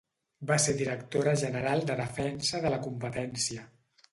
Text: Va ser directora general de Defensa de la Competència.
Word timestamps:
Va 0.51 0.55
ser 0.63 0.73
directora 0.79 1.35
general 1.41 1.85
de 1.91 1.99
Defensa 2.01 2.63
de 2.65 2.73
la 2.77 2.81
Competència. 2.89 3.69